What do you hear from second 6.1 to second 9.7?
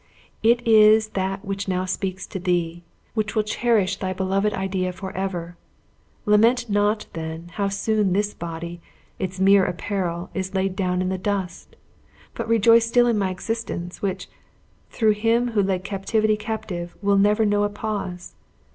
Lament not, then, how soon this body, its mere